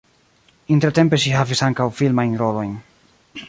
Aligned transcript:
Intertempe 0.75 1.19
ŝi 1.25 1.35
havis 1.35 1.63
ankaŭ 1.69 1.87
filmajn 2.03 2.35
rolojn. 2.43 2.77